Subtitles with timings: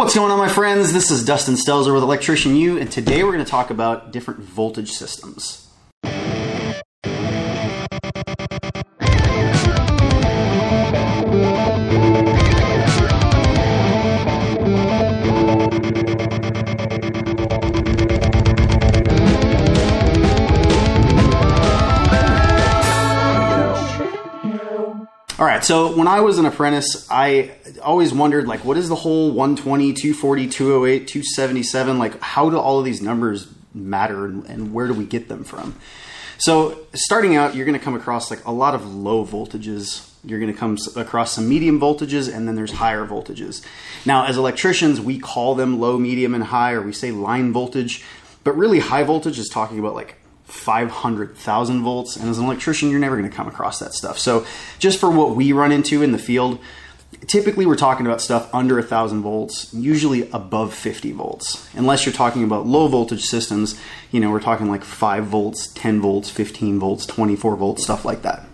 [0.00, 0.94] What's going on, my friends?
[0.94, 4.40] This is Dustin Stelzer with Electrician U, and today we're going to talk about different
[4.40, 5.68] voltage systems.
[25.40, 27.52] All right, so when I was an apprentice, I
[27.82, 32.78] always wondered like what is the whole 120, 240, 208, 277 like how do all
[32.78, 35.76] of these numbers matter and, where do we get them from?
[36.36, 40.10] So, starting out, you're going to come across like a lot of low voltages.
[40.24, 43.64] You're going to come across some medium voltages and then there's higher voltages.
[44.04, 48.04] Now, as electricians, we call them low, medium and high or we say line voltage,
[48.44, 50.16] but really high voltage is talking about like
[50.50, 52.16] 500,000 volts.
[52.16, 54.18] And as an electrician, you're never going to come across that stuff.
[54.18, 54.44] So,
[54.78, 56.58] just for what we run into in the field,
[57.26, 61.68] typically we're talking about stuff under 1,000 volts, usually above 50 volts.
[61.74, 66.00] Unless you're talking about low voltage systems, you know, we're talking like 5 volts, 10
[66.00, 68.44] volts, 15 volts, 24 volts, stuff like that.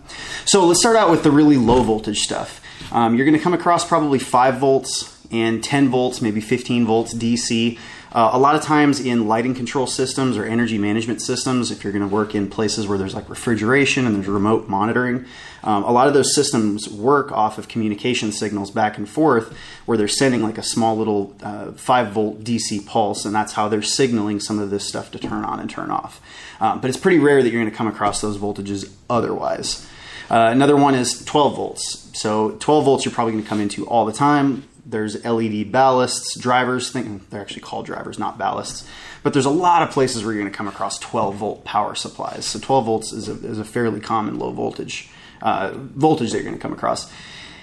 [0.45, 2.61] So, let's start out with the really low voltage stuff.
[2.93, 7.15] Um, you're going to come across probably 5 volts and 10 volts, maybe 15 volts
[7.15, 7.79] DC.
[8.17, 11.93] Uh, a lot of times in lighting control systems or energy management systems, if you're
[11.93, 15.27] going to work in places where there's like refrigeration and there's remote monitoring,
[15.63, 19.99] um, a lot of those systems work off of communication signals back and forth where
[19.99, 23.83] they're sending like a small little uh, 5 volt DC pulse, and that's how they're
[23.83, 26.23] signaling some of this stuff to turn on and turn off.
[26.59, 29.87] Um, but it's pretty rare that you're going to come across those voltages otherwise.
[30.31, 32.11] Uh, another one is 12 volts.
[32.19, 36.41] So 12 volts you're probably going to come into all the time there's LED ballasts,
[36.41, 36.91] drivers.
[36.91, 38.87] Think they're actually called drivers, not ballasts.
[39.23, 41.95] But there's a lot of places where you're going to come across 12 volt power
[41.95, 42.47] supplies.
[42.47, 45.11] So 12 volts is a, is a fairly common low voltage
[45.43, 47.11] uh, voltage that you're going to come across.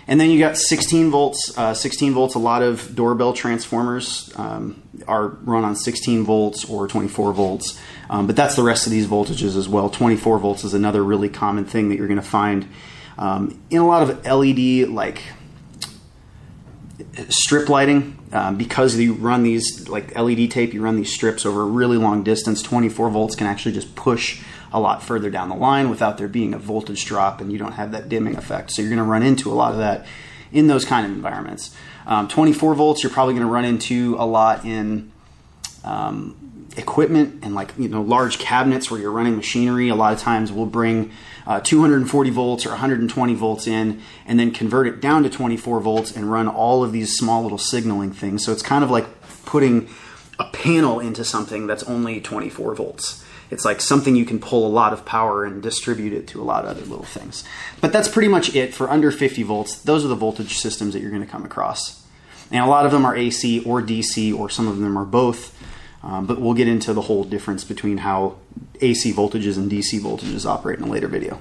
[0.05, 1.57] And then you got 16 volts.
[1.57, 2.35] Uh, 16 volts.
[2.35, 7.79] A lot of doorbell transformers um, are run on 16 volts or 24 volts.
[8.09, 9.89] Um, but that's the rest of these voltages as well.
[9.89, 12.67] 24 volts is another really common thing that you're going to find
[13.17, 15.23] um, in a lot of LED like
[17.29, 21.61] strip lighting um, because you run these like LED tape, you run these strips over
[21.61, 22.61] a really long distance.
[22.61, 26.53] 24 volts can actually just push a lot further down the line without there being
[26.53, 28.71] a voltage drop, and you don't have that dimming effect.
[28.71, 30.05] So you're going to run into a lot of that
[30.51, 31.75] in those kind of environments.
[32.05, 35.11] Um, 24 volts, you're probably going to run into a lot in
[35.83, 40.19] um, equipment and like you know large cabinets where you're running machinery a lot of
[40.19, 41.11] times we'll bring
[41.45, 46.15] uh, 240 volts or 120 volts in and then convert it down to 24 volts
[46.15, 48.45] and run all of these small little signaling things.
[48.45, 49.05] So it's kind of like
[49.45, 49.89] putting
[50.39, 53.23] a panel into something that's only 24 volts.
[53.51, 56.45] It's like something you can pull a lot of power and distribute it to a
[56.45, 57.43] lot of other little things.
[57.81, 59.75] But that's pretty much it for under 50 volts.
[59.75, 62.03] Those are the voltage systems that you're going to come across.
[62.49, 65.57] And a lot of them are ac or dc or some of them are both
[66.03, 68.35] um, but we'll get into the whole difference between how
[68.81, 71.39] AC voltages and DC voltages operate in a later video.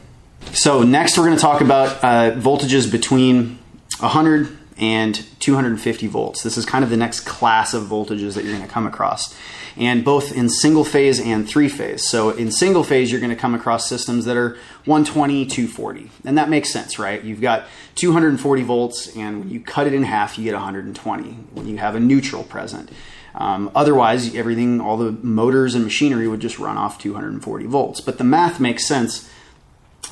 [0.53, 3.59] So next we're going to talk about uh, voltages between
[3.99, 6.43] 100 and 250 volts.
[6.43, 9.37] This is kind of the next class of voltages that you're going to come across.
[9.77, 12.07] And both in single phase and three phase.
[12.09, 14.51] So in single phase, you're going to come across systems that are
[14.85, 16.11] 120, 240.
[16.25, 17.23] And that makes sense, right?
[17.23, 21.69] You've got 240 volts, and when you cut it in half, you get 120 when
[21.69, 22.91] you have a neutral present.
[23.35, 28.01] Um, otherwise, everything, all the motors and machinery would just run off 240 volts.
[28.01, 29.29] But the math makes sense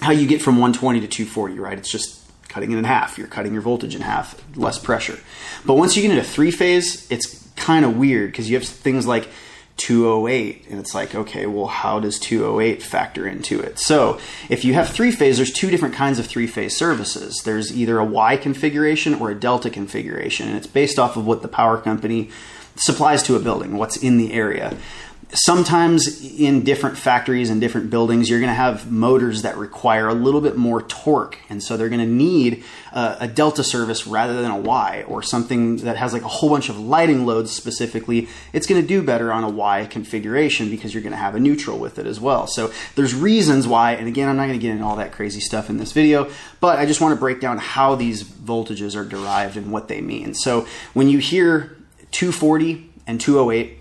[0.01, 1.79] how you get from 120 to 240, right?
[1.79, 3.19] It's just cutting it in half.
[3.19, 5.19] You're cutting your voltage in half, less pressure.
[5.65, 9.07] But once you get into three phase, it's kind of weird because you have things
[9.07, 9.29] like
[9.77, 14.21] 208 and it's like okay well how does 208 factor into it so
[14.51, 17.99] if you have three phase there's two different kinds of three phase services there's either
[17.99, 21.79] a y configuration or a delta configuration and it's based off of what the power
[21.79, 22.31] company
[22.81, 24.77] supplies to a building, what's in the area.
[25.33, 30.15] Sometimes in different factories and different buildings, you're going to have motors that require a
[30.15, 31.39] little bit more torque.
[31.49, 35.23] And so they're going to need a, a delta service rather than a Y or
[35.23, 38.27] something that has like a whole bunch of lighting loads specifically.
[38.53, 41.41] It's going to do better on a Y configuration because you're going to have a
[41.41, 42.49] neutral with it as well.
[42.49, 45.41] So there's reasons why, and again, I'm not going to get into all that crazy
[45.41, 46.29] stuff in this video,
[46.59, 50.01] but I just want to break down how these voltages are derived and what they
[50.01, 50.35] mean.
[50.35, 51.77] So when you hear
[52.11, 53.79] 240 and 208,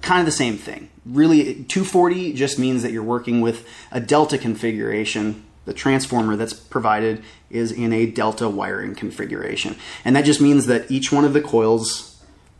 [0.00, 0.90] kind of the same thing.
[1.04, 5.44] Really, 240 just means that you're working with a delta configuration.
[5.64, 9.76] The transformer that's provided is in a delta wiring configuration.
[10.04, 12.10] And that just means that each one of the coils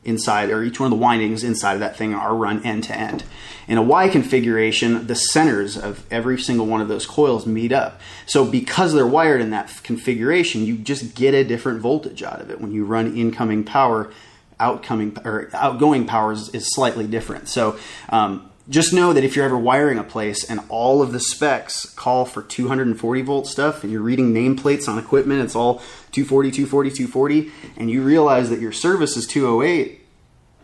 [0.04, 2.96] inside, or each one of the windings inside of that thing are run end to
[2.96, 3.24] end.
[3.66, 8.00] In a Y configuration, the centers of every single one of those coils meet up.
[8.26, 12.50] So because they're wired in that configuration, you just get a different voltage out of
[12.50, 14.12] it when you run incoming power
[14.60, 17.48] outcoming or outgoing power is, slightly different.
[17.48, 17.78] So
[18.08, 21.84] um, just know that if you're ever wiring a place and all of the specs
[21.94, 25.76] call for 240 volt stuff and you're reading nameplates on equipment, it's all
[26.12, 30.00] 240, 240, 240, and you realize that your service is 208,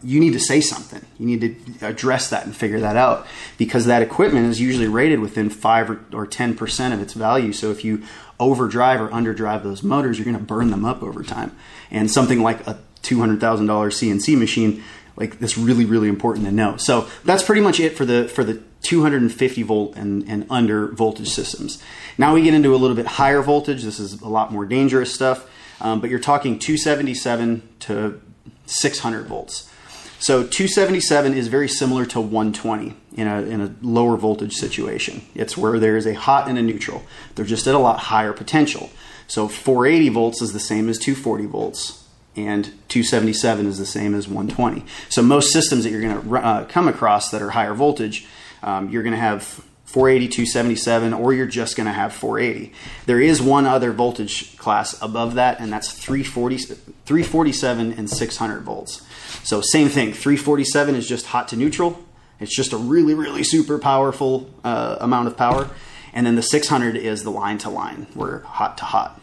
[0.02, 1.04] you need to say something.
[1.18, 1.40] You need
[1.80, 3.26] to address that and figure that out
[3.58, 7.52] because that equipment is usually rated within 5 or, or 10% of its value.
[7.52, 8.02] So if you
[8.38, 11.54] overdrive or underdrive those motors, you're going to burn them up over time.
[11.90, 14.82] And something like a $200,000 CNC machine
[15.20, 16.76] like that's really really important to know.
[16.78, 21.28] So that's pretty much it for the for the 250 volt and, and under voltage
[21.28, 21.82] systems.
[22.16, 23.82] Now we get into a little bit higher voltage.
[23.82, 25.48] This is a lot more dangerous stuff,
[25.80, 28.20] um, but you're talking 277 to
[28.66, 29.70] 600 volts.
[30.18, 35.22] So 277 is very similar to 120 in a, in a lower voltage situation.
[35.34, 37.02] It's where there is a hot and a neutral.
[37.34, 38.90] They're just at a lot higher potential.
[39.28, 41.99] So 480 volts is the same as 240 volts
[42.36, 44.84] and 277 is the same as 120.
[45.08, 48.26] So most systems that you're going to uh, come across that are higher voltage,
[48.62, 49.42] um, you're going to have
[49.90, 52.72] 480, 277, or you're just going to have 480.
[53.06, 59.02] There is one other voltage class above that, and that's 340, 347 and 600 volts.
[59.42, 62.04] So same thing, 347 is just hot to neutral.
[62.38, 65.68] It's just a really, really super powerful uh, amount of power.
[66.12, 69.20] And then the 600 is the line to line, where hot to hot.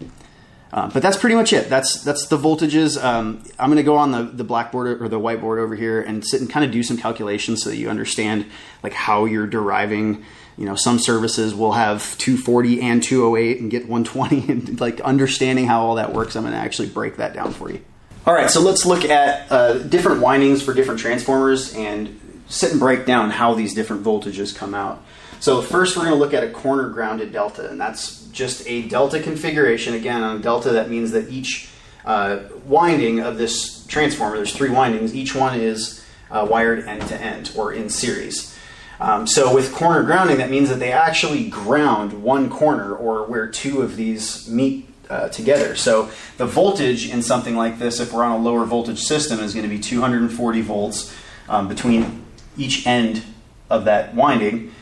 [0.71, 1.69] Uh, but that's pretty much it.
[1.69, 3.01] That's that's the voltages.
[3.01, 6.25] Um, I'm going to go on the, the blackboard or the whiteboard over here and
[6.25, 8.45] sit and kind of do some calculations so that you understand
[8.83, 10.25] like how you're deriving.
[10.57, 15.67] You know, some services will have 240 and 208 and get 120, and like understanding
[15.67, 16.35] how all that works.
[16.35, 17.79] I'm going to actually break that down for you.
[18.25, 22.79] All right, so let's look at uh, different windings for different transformers and sit and
[22.79, 25.01] break down how these different voltages come out.
[25.39, 28.87] So first, we're going to look at a corner grounded delta, and that's just a
[28.87, 29.93] delta configuration.
[29.93, 31.69] Again, on a delta, that means that each
[32.05, 37.21] uh, winding of this transformer, there's three windings, each one is uh, wired end to
[37.21, 38.57] end or in series.
[38.99, 43.47] Um, so with corner grounding, that means that they actually ground one corner or where
[43.47, 45.75] two of these meet uh, together.
[45.75, 49.53] So the voltage in something like this, if we're on a lower voltage system, is
[49.53, 51.15] going to be 240 volts
[51.47, 52.25] um, between
[52.57, 53.23] each end
[53.69, 54.73] of that winding,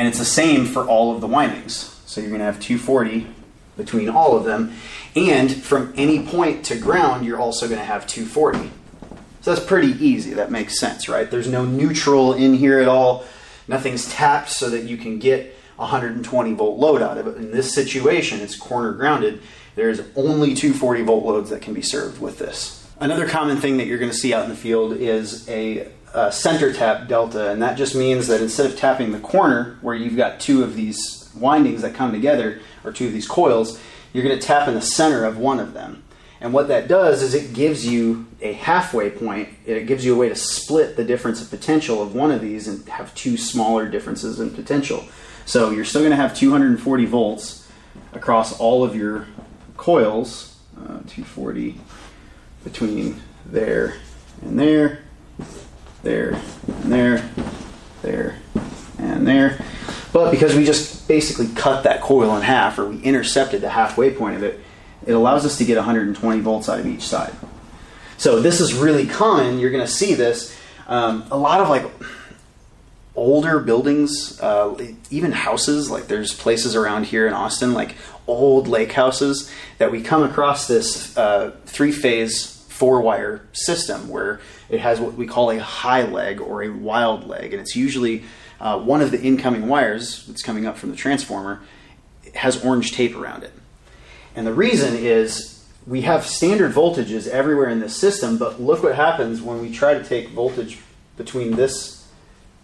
[0.00, 2.00] and it's the same for all of the windings.
[2.06, 3.26] So you're going to have 240
[3.76, 4.72] between all of them.
[5.14, 8.70] And from any point to ground, you're also going to have 240.
[9.42, 10.32] So that's pretty easy.
[10.32, 11.30] That makes sense, right?
[11.30, 13.26] There's no neutral in here at all.
[13.68, 17.36] Nothing's tapped so that you can get 120 volt load out of it.
[17.36, 19.42] In this situation, it's corner grounded.
[19.74, 22.88] There's only 240 volt loads that can be served with this.
[23.00, 26.32] Another common thing that you're going to see out in the field is a, a
[26.32, 30.16] center tap delta, and that just means that instead of tapping the corner where you've
[30.16, 33.80] got two of these windings that come together, or two of these coils,
[34.12, 36.02] you're going to tap in the center of one of them.
[36.40, 39.50] And what that does is it gives you a halfway point.
[39.66, 42.66] It gives you a way to split the difference of potential of one of these
[42.66, 45.04] and have two smaller differences in potential.
[45.44, 47.68] So you're still going to have 240 volts
[48.14, 49.26] across all of your
[49.76, 51.78] coils, uh, 240
[52.64, 53.96] between there
[54.42, 55.00] and there,
[56.02, 56.40] there
[56.82, 57.30] and there,
[58.02, 58.36] there
[58.98, 59.64] and there.
[60.12, 64.12] But because we just basically cut that coil in half, or we intercepted the halfway
[64.12, 64.60] point of it,
[65.06, 67.34] it allows us to get 120 volts out of each side.
[68.18, 69.58] So this is really common.
[69.58, 70.56] You're going to see this.
[70.86, 71.90] Um, a lot of like
[73.16, 74.76] older buildings, uh,
[75.10, 75.90] even houses.
[75.90, 77.94] Like there's places around here in Austin, like
[78.26, 81.52] old lake houses, that we come across this uh,
[82.80, 87.26] three-phase four-wire system where it has what we call a high leg or a wild
[87.26, 88.22] leg, and it's usually
[88.60, 91.60] uh, one of the incoming wires that's coming up from the transformer
[92.34, 93.52] has orange tape around it.
[94.34, 98.94] And the reason is we have standard voltages everywhere in this system, but look what
[98.94, 100.78] happens when we try to take voltage
[101.16, 102.08] between this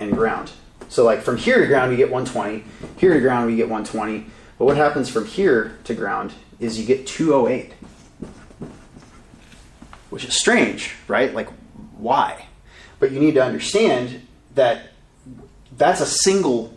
[0.01, 0.51] and ground.
[0.89, 2.65] So, like from here to ground, we get 120.
[2.99, 4.27] Here to ground, we get 120.
[4.59, 7.73] But what happens from here to ground is you get 208,
[10.17, 11.35] which is strange, right?
[11.35, 11.51] Like,
[11.99, 12.47] why?
[12.99, 14.93] But you need to understand that
[15.77, 16.75] that's a single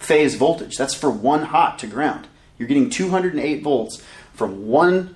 [0.00, 0.76] phase voltage.
[0.76, 2.26] That's for one hot to ground.
[2.58, 5.14] You're getting 208 volts from one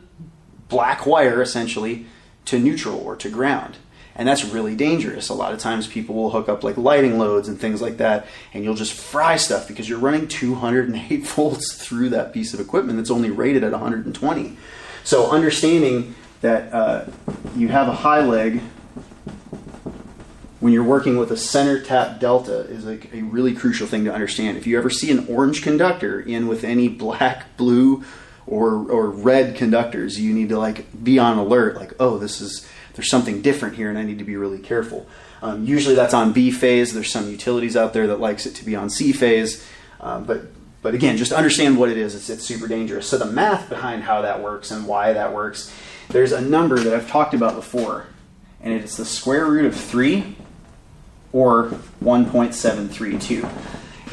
[0.69, 2.07] black wire essentially
[2.45, 3.79] to neutral or to ground.
[4.15, 5.29] And that's really dangerous.
[5.29, 8.29] A lot of times people will hook up like lighting loads and things like that,
[8.55, 12.97] and you'll just fry stuff because you're running 208 volts through that piece of equipment
[12.97, 14.57] that's only rated at 120.
[15.03, 16.15] So understanding
[16.47, 17.05] that uh,
[17.57, 18.61] you have a high leg
[20.61, 24.15] when you're working with a center tap delta is like a really crucial thing to
[24.15, 24.57] understand.
[24.57, 28.05] If you ever see an orange conductor in with any black, blue,
[28.47, 31.77] or or red conductors, you need to like be on alert.
[31.77, 35.07] Like, oh, this is there's something different here and I need to be really careful.
[35.43, 36.95] Um, usually that's on B phase.
[36.95, 39.67] There's some utilities out there that likes it to be on C phase.
[40.01, 40.43] Um, but
[40.81, 42.15] but again, just understand what it is.
[42.15, 43.09] It's, it's super dangerous.
[43.09, 45.73] So the math behind how that works and why that works,
[46.09, 48.07] there's a number that I've talked about before,
[48.61, 50.37] and it's the square root of 3
[51.33, 51.71] or
[52.03, 53.49] 1.732.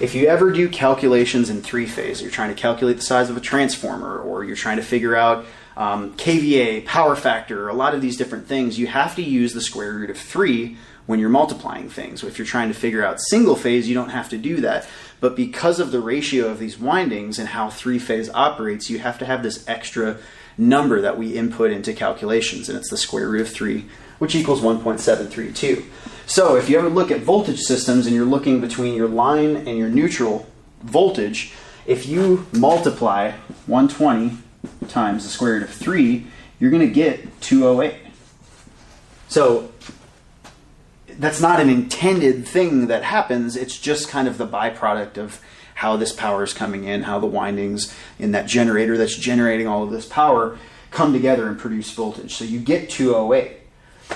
[0.01, 3.37] If you ever do calculations in three phase, you're trying to calculate the size of
[3.37, 5.45] a transformer, or you're trying to figure out
[5.77, 9.61] um, KVA, power factor, a lot of these different things, you have to use the
[9.61, 12.23] square root of 3 when you're multiplying things.
[12.23, 14.87] If you're trying to figure out single phase, you don't have to do that.
[15.19, 19.19] But because of the ratio of these windings and how three phase operates, you have
[19.19, 20.17] to have this extra
[20.57, 23.85] number that we input into calculations, and it's the square root of 3,
[24.19, 25.85] which equals 1.732.
[26.25, 29.77] So if you ever look at voltage systems and you're looking between your line and
[29.77, 30.47] your neutral
[30.81, 31.53] voltage,
[31.85, 33.31] if you multiply
[33.67, 34.37] 120
[34.87, 36.25] times the square root of 3,
[36.59, 37.99] you're going to get 208.
[39.27, 39.71] So
[41.09, 43.55] that's not an intended thing that happens.
[43.55, 45.41] It's just kind of the byproduct of
[45.75, 49.83] how this power is coming in, how the windings in that generator that's generating all
[49.83, 50.57] of this power
[50.91, 52.35] come together and produce voltage.
[52.35, 53.59] So you get 208.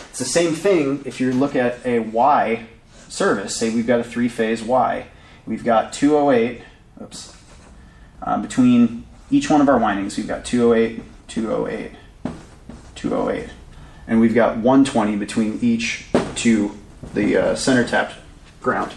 [0.09, 2.67] It's the same thing if you look at a Y
[3.09, 3.55] service.
[3.55, 5.07] Say we've got a three phase Y.
[5.45, 6.61] We've got 208,
[7.01, 7.35] oops,
[8.21, 11.91] um, between each one of our windings, we've got 208, 208,
[12.95, 13.49] 208.
[14.07, 16.77] And we've got 120 between each two
[17.13, 18.15] the uh, center tapped
[18.61, 18.93] ground.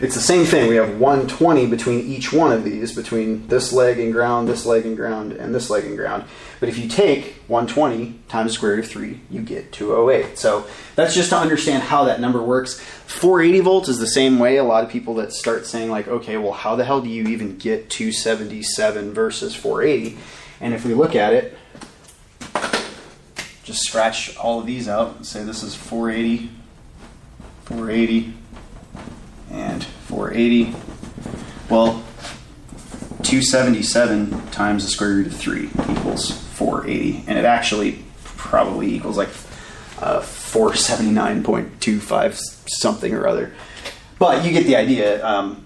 [0.00, 0.68] It's the same thing.
[0.68, 4.86] We have 120 between each one of these, between this leg and ground, this leg
[4.86, 6.22] and ground, and this leg and ground.
[6.60, 10.38] But if you take 120 times the square root of 3, you get 208.
[10.38, 12.78] So that's just to understand how that number works.
[12.78, 14.58] 480 volts is the same way.
[14.58, 17.26] A lot of people that start saying, like, okay, well, how the hell do you
[17.26, 20.16] even get 277 versus 480?
[20.60, 21.58] And if we look at it,
[23.64, 26.50] just scratch all of these out and say this is 480,
[27.64, 28.34] 480,
[29.50, 30.74] and 480.
[31.68, 32.04] Well,
[33.22, 37.24] 277 times the square root of 3 equals 480.
[37.26, 39.28] And it actually probably equals like
[40.00, 43.52] uh, 479.25 something or other.
[44.18, 45.26] But you get the idea.
[45.26, 45.64] Um,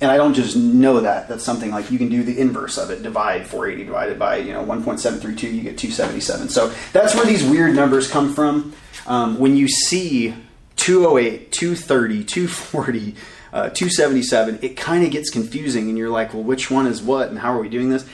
[0.00, 1.28] and I don't just know that.
[1.28, 3.02] That's something like you can do the inverse of it.
[3.02, 6.48] Divide 480 divided by you know 1.732, you get 277.
[6.48, 8.72] So that's where these weird numbers come from.
[9.06, 10.34] Um, when you see
[10.80, 13.14] 208, 230, 240,
[13.52, 17.28] uh, 277, it kind of gets confusing, and you're like, well, which one is what,
[17.28, 18.06] and how are we doing this?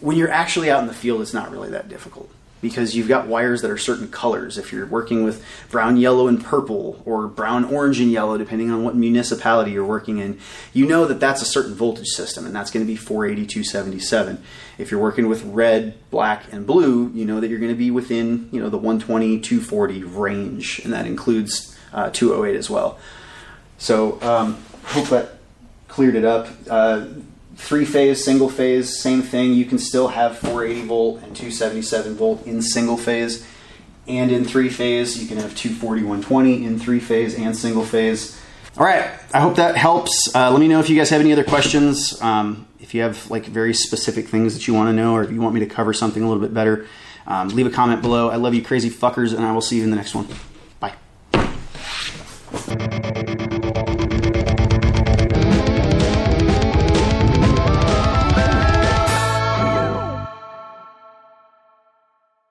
[0.00, 3.26] When you're actually out in the field, it's not really that difficult because you've got
[3.26, 4.56] wires that are certain colors.
[4.56, 8.84] If you're working with brown, yellow, and purple, or brown, orange, and yellow, depending on
[8.84, 10.38] what municipality you're working in,
[10.72, 14.42] you know that that's a certain voltage system, and that's going to be 480, 277.
[14.78, 17.90] If you're working with red, black, and blue, you know that you're going to be
[17.90, 22.98] within you know the 120, 240 range, and that includes uh, 208 as well.
[23.78, 25.38] So um, hope that
[25.88, 26.48] cleared it up.
[26.68, 27.06] Uh,
[27.56, 29.52] three phase, single phase, same thing.
[29.52, 33.46] You can still have 480 volt and 277 volt in single phase.
[34.08, 38.38] And in three phase, you can have 240, 120 in three phase and single phase.
[38.76, 40.34] All right, I hope that helps.
[40.34, 42.20] Uh, let me know if you guys have any other questions.
[42.22, 45.30] Um, if you have like very specific things that you want to know, or if
[45.30, 46.86] you want me to cover something a little bit better,
[47.26, 48.30] um, leave a comment below.
[48.30, 50.26] I love you, crazy fuckers, and I will see you in the next one.